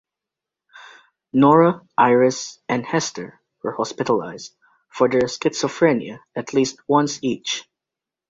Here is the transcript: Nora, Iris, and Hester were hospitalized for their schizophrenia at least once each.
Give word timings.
Nora, 1.31 1.81
Iris, 1.95 2.59
and 2.67 2.83
Hester 2.83 3.39
were 3.61 3.73
hospitalized 3.75 4.55
for 4.89 5.07
their 5.07 5.27
schizophrenia 5.27 6.21
at 6.35 6.55
least 6.55 6.79
once 6.87 7.19
each. 7.21 7.69